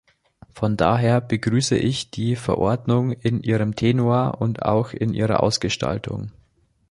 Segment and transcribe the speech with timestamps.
[0.55, 6.31] Von daher begrüße ich die Verordnung in ihrem Tenor und auch in ihrer Ausgestaltung.